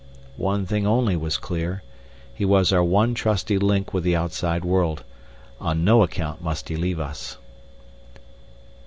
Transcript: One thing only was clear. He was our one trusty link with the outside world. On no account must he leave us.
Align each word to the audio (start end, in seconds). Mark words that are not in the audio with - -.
One 0.41 0.65
thing 0.65 0.87
only 0.87 1.15
was 1.15 1.37
clear. 1.37 1.83
He 2.33 2.43
was 2.43 2.73
our 2.73 2.83
one 2.83 3.13
trusty 3.13 3.59
link 3.59 3.93
with 3.93 4.03
the 4.03 4.15
outside 4.15 4.65
world. 4.65 5.03
On 5.59 5.83
no 5.85 6.01
account 6.01 6.41
must 6.41 6.69
he 6.69 6.75
leave 6.75 6.99
us. 6.99 7.37